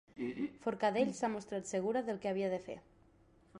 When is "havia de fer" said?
2.33-2.81